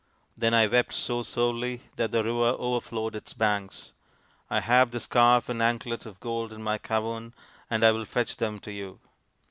[0.35, 3.91] Then I wept so sorely that the river overflowed its banks.
[4.49, 7.35] I have this scarf and anklet of gold in my cavern
[7.69, 8.99] and I will fetch them to you."